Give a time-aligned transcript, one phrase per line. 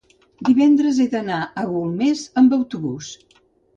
[0.47, 3.13] divendres he d'anar a Golmés amb autobús.